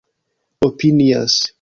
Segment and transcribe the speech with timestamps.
[0.65, 1.43] opinias